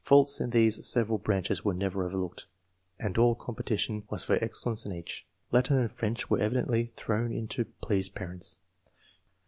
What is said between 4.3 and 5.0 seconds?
excellence in